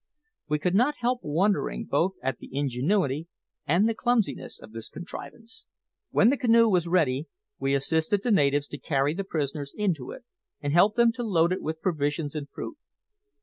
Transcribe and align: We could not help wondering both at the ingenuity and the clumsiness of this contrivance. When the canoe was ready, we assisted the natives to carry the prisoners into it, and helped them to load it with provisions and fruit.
We 0.49 0.57
could 0.57 0.73
not 0.73 0.95
help 0.97 1.19
wondering 1.21 1.85
both 1.85 2.13
at 2.23 2.39
the 2.39 2.49
ingenuity 2.51 3.27
and 3.67 3.87
the 3.87 3.93
clumsiness 3.93 4.59
of 4.59 4.71
this 4.71 4.89
contrivance. 4.89 5.67
When 6.09 6.31
the 6.31 6.37
canoe 6.37 6.67
was 6.69 6.87
ready, 6.87 7.27
we 7.59 7.75
assisted 7.75 8.23
the 8.23 8.31
natives 8.31 8.65
to 8.69 8.79
carry 8.79 9.13
the 9.13 9.23
prisoners 9.23 9.75
into 9.77 10.09
it, 10.09 10.25
and 10.59 10.73
helped 10.73 10.95
them 10.95 11.11
to 11.11 11.23
load 11.23 11.53
it 11.53 11.61
with 11.61 11.81
provisions 11.83 12.33
and 12.33 12.49
fruit. 12.49 12.79